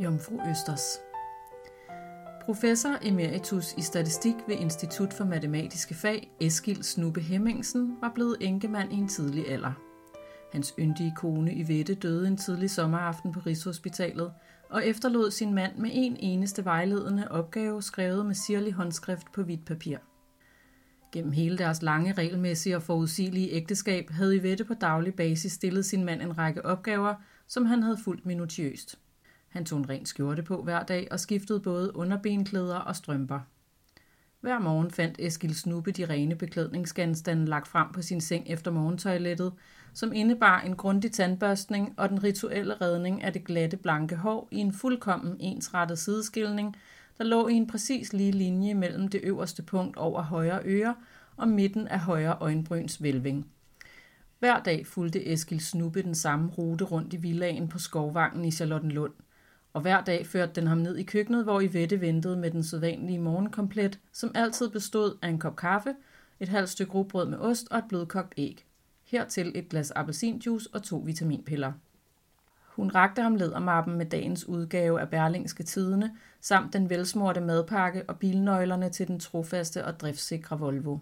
[0.00, 1.00] Jomfru Østers.
[2.44, 8.92] Professor emeritus i statistik ved Institut for Matematiske Fag, Eskil Snuppe Hemmingsen, var blevet enkemand
[8.92, 9.72] i en tidlig alder.
[10.52, 14.32] Hans yndige kone Yvette døde en tidlig sommeraften på Rigshospitalet
[14.70, 19.64] og efterlod sin mand med en eneste vejledende opgave skrevet med sirlig håndskrift på hvidt
[19.64, 19.98] papir.
[21.12, 26.04] Gennem hele deres lange, regelmæssige og forudsigelige ægteskab havde Yvette på daglig basis stillet sin
[26.04, 27.14] mand en række opgaver,
[27.46, 28.98] som han havde fulgt minutiøst.
[29.48, 33.40] Han tog en ren skjorte på hver dag og skiftede både underbenklæder og strømper.
[34.40, 39.52] Hver morgen fandt Eskil Snuppe de rene beklædningsgenstande lagt frem på sin seng efter morgentoilettet,
[39.94, 44.56] som indebar en grundig tandbørstning og den rituelle redning af det glatte blanke hår i
[44.56, 46.76] en fuldkommen ensrettet sideskilning,
[47.18, 50.94] der lå i en præcis lige linje mellem det øverste punkt over højre øre
[51.36, 53.46] og midten af højre øjenbryns vælving.
[54.38, 59.12] Hver dag fulgte Eskil Snuppe den samme rute rundt i villaen på Skovvangen i Charlottenlund–
[59.72, 63.18] og hver dag førte den ham ned i køkkenet, hvor Ivette ventede med den sædvanlige
[63.18, 65.94] morgenkomplet, som altid bestod af en kop kaffe,
[66.40, 68.64] et halvt stykke rugbrød med ost og et blødkogt æg.
[69.04, 71.72] Hertil et glas appelsinjuice og to vitaminpiller.
[72.76, 78.18] Hun rakte ham ledermappen med dagens udgave af Berlingske Tidene, samt den velsmorte madpakke og
[78.18, 80.98] bilnøglerne til den trofaste og driftssikre Volvo.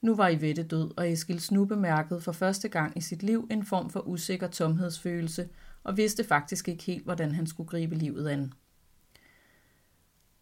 [0.00, 3.64] Nu var Ivette død, og Eskil Snubbe mærkede for første gang i sit liv en
[3.64, 5.48] form for usikker tomhedsfølelse,
[5.84, 8.52] og vidste faktisk ikke helt, hvordan han skulle gribe livet an.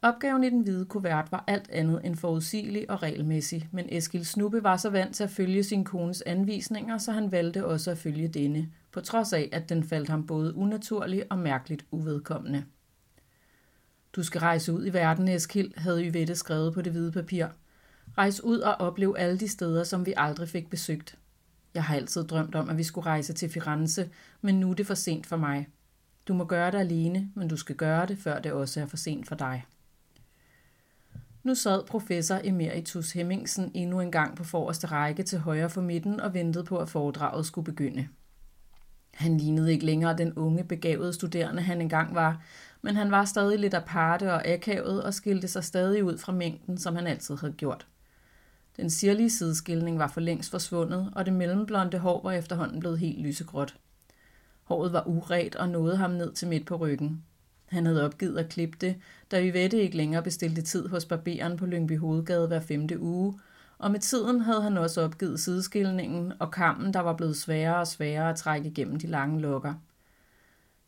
[0.02, 4.62] Opgaven i den hvide kuvert var alt andet end forudsigelig og regelmæssig, men Eskil Snuppe
[4.62, 8.28] var så vant til at følge sin kones anvisninger, så han valgte også at følge
[8.28, 12.64] denne, på trods af, at den faldt ham både unaturlig og mærkeligt uvedkommende.
[14.16, 17.46] Du skal rejse ud i verden, Eskil, havde Yvette skrevet på det hvide papir.
[18.18, 21.18] Rejs ud og oplev alle de steder, som vi aldrig fik besøgt.
[21.74, 24.86] Jeg har altid drømt om, at vi skulle rejse til Firenze, men nu er det
[24.86, 25.68] for sent for mig.
[26.28, 28.96] Du må gøre det alene, men du skal gøre det, før det også er for
[28.96, 29.64] sent for dig.
[31.42, 36.20] Nu sad professor Emeritus Hemmingsen endnu en gang på forreste række til højre for midten
[36.20, 38.08] og ventede på, at foredraget skulle begynde.
[39.14, 42.42] Han lignede ikke længere den unge, begavede studerende, han engang var,
[42.82, 46.78] men han var stadig lidt aparte og akavet og skilte sig stadig ud fra mængden,
[46.78, 47.86] som han altid havde gjort.
[48.76, 53.20] Den sirlige sideskilning var for længst forsvundet, og det mellemblonde hår var efterhånden blevet helt
[53.20, 53.76] lysegråt.
[54.62, 57.24] Håret var uret og nåede ham ned til midt på ryggen.
[57.66, 58.96] Han havde opgivet at klippe det,
[59.30, 63.40] da Yvette ikke længere bestilte tid hos barberen på Lyngby Hovedgade hver femte uge,
[63.78, 67.86] og med tiden havde han også opgivet sideskilningen og kammen, der var blevet sværere og
[67.86, 69.74] sværere at trække igennem de lange lokker–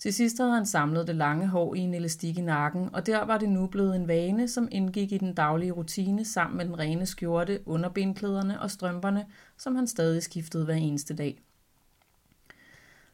[0.04, 3.24] til sidst havde han samlet det lange hår i en elastik i nakken, og der
[3.24, 6.78] var det nu blevet en vane, som indgik i den daglige rutine sammen med den
[6.78, 9.26] rene skjorte, underbenklæderne og strømperne,
[9.58, 11.40] som han stadig skiftede hver eneste dag.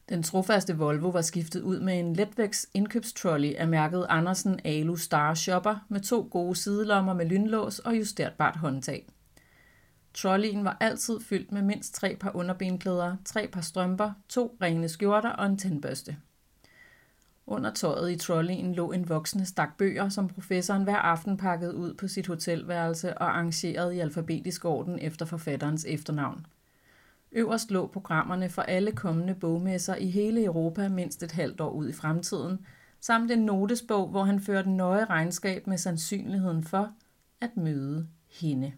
[0.09, 5.33] Den trofaste Volvo var skiftet ud med en letvægts indkøbstrolley af mærket Andersen Alu Star
[5.33, 9.07] Shopper med to gode sidelommer med lynlås og justerbart håndtag.
[10.13, 15.29] Trolleyen var altid fyldt med mindst tre par underbenklæder, tre par strømper, to rene skjorter
[15.29, 16.17] og en tandbørste.
[17.47, 21.93] Under tøjet i trolleyen lå en voksende stak bøger, som professoren hver aften pakkede ud
[21.93, 26.45] på sit hotelværelse og arrangerede i alfabetisk orden efter forfatterens efternavn.
[27.31, 31.89] Øverst lå programmerne for alle kommende bogmesser i hele Europa mindst et halvt år ud
[31.89, 32.65] i fremtiden,
[32.99, 36.91] samt en notesbog, hvor han førte nøje regnskab med sandsynligheden for
[37.41, 38.73] at møde hende.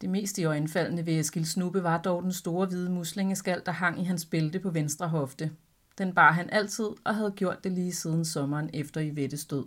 [0.00, 4.00] Det mest i øjenfaldende ved Eskil Snubbe var dog den store hvide muslingeskal, der hang
[4.00, 5.50] i hans bælte på venstre hofte–
[5.98, 9.64] den bar han altid og havde gjort det lige siden sommeren efter Ivettes død.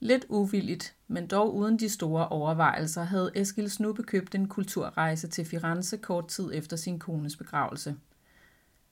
[0.00, 5.44] Lidt uvilligt, men dog uden de store overvejelser, havde Eskil Snubbe købt en kulturrejse til
[5.44, 7.96] Firenze kort tid efter sin kones begravelse.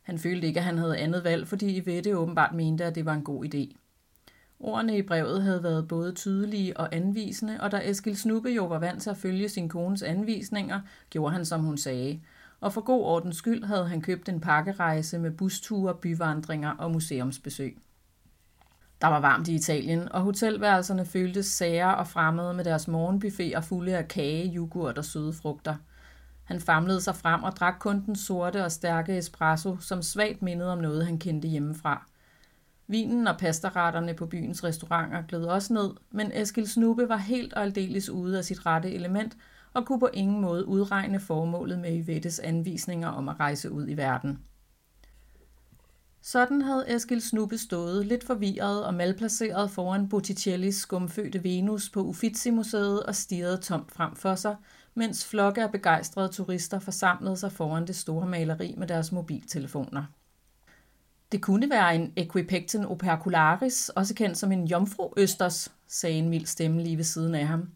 [0.03, 3.15] Han følte ikke, at han havde andet valg, fordi Ivette åbenbart mente, at det var
[3.15, 3.77] en god idé.
[4.61, 8.79] Ordene i brevet havde været både tydelige og anvisende, og da Eskil Snubbe jo var
[8.79, 10.81] vant til at følge sin kones anvisninger,
[11.11, 12.21] gjorde han, som hun sagde–
[12.65, 17.79] og for god ordens skyld havde han købt en pakkerejse med busture, byvandringer og museumsbesøg.
[19.01, 23.97] Der var varmt i Italien, og hotelværelserne føltes sære og fremmede med deres morgenbuffeter fulde
[23.97, 25.77] af kage, yoghurt og søde frugter.
[26.45, 30.73] Han famlede sig frem og drak kun den sorte og stærke espresso, som svagt mindede
[30.73, 32.07] om noget, han kendte hjemmefra.
[32.87, 37.63] Vinen og pastaretterne på byens restauranter gled også ned, men Eskil Snuppe var helt og
[37.63, 39.37] aldeles ude af sit rette element–
[39.75, 43.97] og kunne på ingen måde udregne formålet med Yvettes anvisninger om at rejse ud i
[43.97, 44.39] verden.
[46.23, 53.03] Sådan havde Eskil Snuppe stået lidt forvirret og malplaceret foran Botticellis skumfødte Venus på Uffizi-museet
[53.03, 54.57] og stirrede tomt frem for sig,
[54.95, 60.05] mens flokke af begejstrede turister forsamlede sig foran det store maleri med deres mobiltelefoner.
[61.33, 66.83] Det kunne være en Equipecten opercularis, også kendt som en jomfruøsters, sagde en mild stemme
[66.83, 67.69] lige ved siden af ham.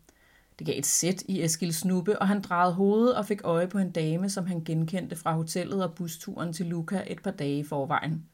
[0.59, 3.79] Det gav et sæt i Eskils snuppe, og han drejede hovedet og fik øje på
[3.79, 7.65] en dame, som han genkendte fra hotellet og busturen til Luca et par dage i
[7.65, 8.25] forvejen.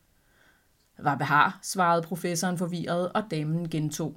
[0.98, 4.16] Hvad behar, svarede professoren forvirret, og damen gentog.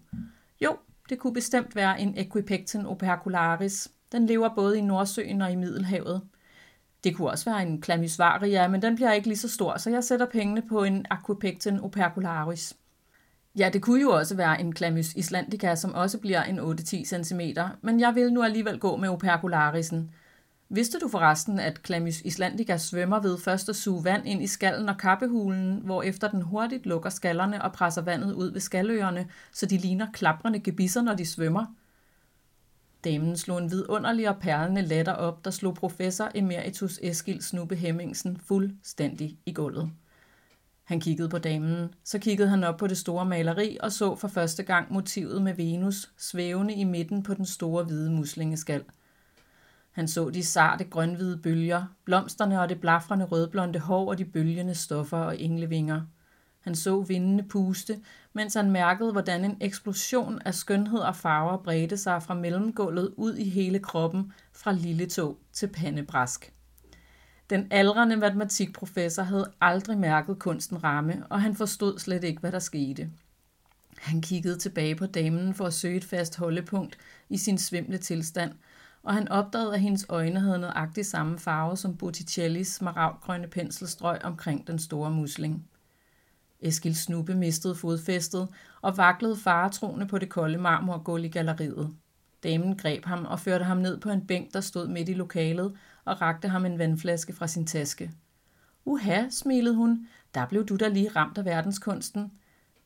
[0.61, 0.77] Jo,
[1.09, 3.91] det kunne bestemt være en Equipecten opercularis.
[4.11, 6.21] Den lever både i Nordsøen og i Middelhavet.
[7.03, 10.03] Det kunne også være en Chlamysvaria, men den bliver ikke lige så stor, så jeg
[10.03, 12.77] sætter pengene på en Aquipecten opercularis.
[13.57, 17.41] Ja, det kunne jo også være en Clamys islandica, som også bliver en 8-10 cm,
[17.81, 20.11] men jeg vil nu alligevel gå med opercularisen.
[20.69, 24.89] Vidste du forresten, at Clamys islandica svømmer ved først at suge vand ind i skallen
[24.89, 29.77] og kappehulen, hvorefter den hurtigt lukker skallerne og presser vandet ud ved skalløerne, så de
[29.77, 31.65] ligner klaprende gebisser, når de svømmer?
[33.03, 38.37] Damen slog en vidunderlig og perlende latter op, der slog professor emeritus Eskil Snubbe Hemmingsen
[38.37, 39.91] fuldstændig i gulvet.
[40.87, 44.27] Han kiggede på damen, så kiggede han op på det store maleri og så for
[44.27, 48.83] første gang motivet med Venus svævende i midten på den store hvide muslingeskal.
[49.91, 54.75] Han så de sarte grønhvide bølger, blomsterne og det blafrende rødblonde hår og de bølgende
[54.75, 56.01] stoffer og englevinger.
[56.59, 57.99] Han så vindene puste,
[58.33, 63.35] mens han mærkede, hvordan en eksplosion af skønhed og farver bredte sig fra mellemgulvet ud
[63.35, 66.56] i hele kroppen, fra lille tog til pandebræsk.
[67.49, 72.59] Den aldrende matematikprofessor havde aldrig mærket kunsten ramme, og han forstod slet ikke, hvad der
[72.59, 73.09] skete.
[73.97, 76.97] Han kiggede tilbage på damen for at søge et fast holdepunkt
[77.29, 78.51] i sin svimle tilstand,
[79.03, 84.67] og han opdagede, at hendes øjne havde nøjagtigt samme farve som Botticellis smaragdgrønne penselstrøg omkring
[84.67, 85.65] den store musling.
[86.59, 88.47] Eskil Snuppe mistede fodfæstet
[88.81, 91.93] og vaklede faretroende på det kolde marmorgulv i galleriet.
[92.47, 95.73] Damen greb ham og førte ham ned på en bænk, der stod midt i lokalet,
[96.05, 98.11] og rakte ham en vandflaske fra sin taske.
[98.85, 102.31] Uha, smilede hun, der blev du da lige ramt af verdenskunsten.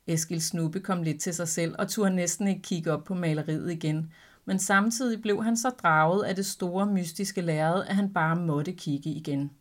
[0.08, 3.72] Eskil Snubbe kom lidt til sig selv og turde næsten ikke kigge op på maleriet
[3.72, 4.14] igen,
[4.46, 8.72] men samtidig blev han så draget af det store mystiske lærred, at han bare måtte
[8.72, 9.52] kigge igen.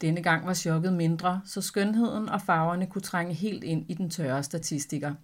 [0.00, 4.10] Denne gang var chokket mindre, så skønheden og farverne kunne trænge helt ind i den
[4.10, 5.14] tørre statistiker.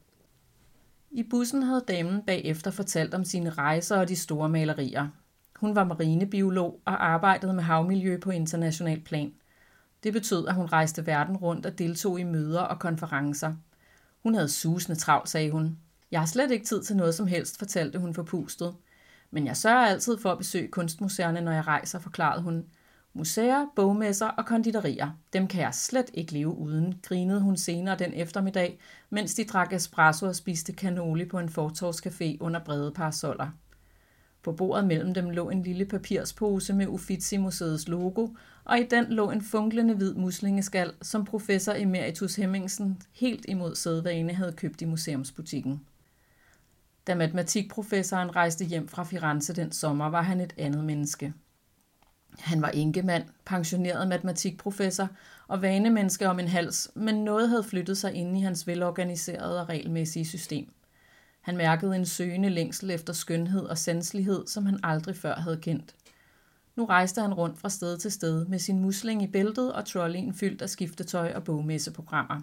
[1.14, 5.08] I bussen havde damen bagefter fortalt om sine rejser og de store malerier.
[5.56, 9.32] Hun var marinebiolog og arbejdede med havmiljø på international plan.
[10.02, 13.54] Det betød, at hun rejste verden rundt og deltog i møder og konferencer.
[14.22, 15.78] Hun havde susende travlt, sagde hun.
[16.10, 18.74] Jeg har slet ikke tid til noget som helst, fortalte hun forpustet.
[19.30, 22.64] Men jeg sørger altid for at besøge kunstmuseerne, når jeg rejser, forklarede hun.
[23.14, 25.10] Museer, bogmesser og konditorier.
[25.32, 28.78] Dem kan jeg slet ikke leve uden, grinede hun senere den eftermiddag,
[29.10, 33.48] mens de drak espresso og spiste cannoli på en fortorvscafé under brede parasoller.
[34.42, 38.28] På bordet mellem dem lå en lille papirspose med Uffizi-museets logo,
[38.64, 44.34] og i den lå en funklende hvid muslingeskal, som professor Emeritus Hemmingsen helt imod sædvane
[44.34, 45.80] havde købt i museumsbutikken.
[47.06, 51.32] Da matematikprofessoren rejste hjem fra Firenze den sommer, var han et andet menneske.
[52.38, 55.08] Han var enkemand, pensioneret matematikprofessor
[55.48, 59.68] og vanemenneske om en hals, men noget havde flyttet sig ind i hans velorganiserede og
[59.68, 60.72] regelmæssige system.
[61.40, 65.94] Han mærkede en søgende længsel efter skønhed og sanselighed, som han aldrig før havde kendt.
[66.76, 70.34] Nu rejste han rundt fra sted til sted med sin musling i bæltet og trolleyen
[70.34, 72.40] fyldt af skiftetøj og bogmesseprogrammer.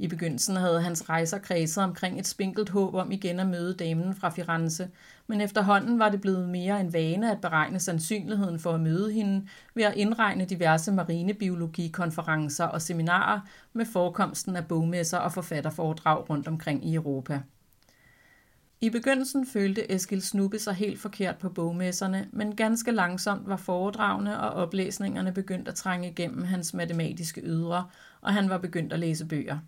[0.00, 4.14] I begyndelsen havde hans rejser kredset omkring et spinkelt håb om igen at møde damen
[4.14, 4.90] fra Firenze,
[5.26, 9.46] men efterhånden var det blevet mere en vane at beregne sandsynligheden for at møde hende
[9.74, 13.40] ved at indregne diverse marinebiologikonferencer og seminarer
[13.72, 17.40] med forekomsten af bogmesser og forfatterforedrag rundt omkring i Europa.
[18.80, 24.40] I begyndelsen følte Eskil Snubbe sig helt forkert på bogmesserne, men ganske langsomt var foredragene
[24.40, 27.86] og oplæsningerne begyndt at trænge igennem hans matematiske ydre,
[28.20, 29.58] og han var begyndt at læse bøger.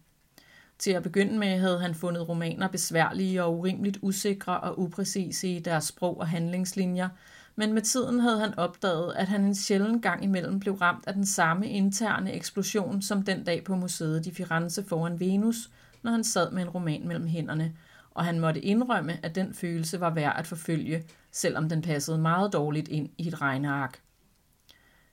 [0.80, 5.58] Til at begynde med havde han fundet romaner besværlige og urimeligt usikre og upræcise i
[5.58, 7.08] deres sprog og handlingslinjer,
[7.56, 11.14] men med tiden havde han opdaget, at han en sjælden gang imellem blev ramt af
[11.14, 15.70] den samme interne eksplosion som den dag på museet i Firenze foran Venus,
[16.02, 17.72] når han sad med en roman mellem hænderne,
[18.10, 22.52] og han måtte indrømme, at den følelse var værd at forfølge, selvom den passede meget
[22.52, 24.00] dårligt ind i et regneark.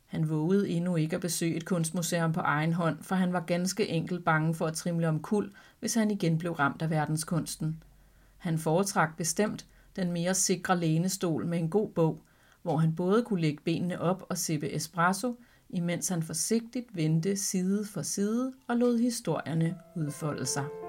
[0.07, 3.87] Han vågede endnu ikke at besøge et kunstmuseum på egen hånd, for han var ganske
[3.87, 7.83] enkelt bange for at trimle om kul, hvis han igen blev ramt af verdenskunsten.
[8.37, 12.21] Han foretrak bestemt den mere sikre lænestol med en god bog,
[12.61, 17.85] hvor han både kunne lægge benene op og sippe espresso, imens han forsigtigt vendte side
[17.85, 20.86] for side og lod historierne udfolde sig.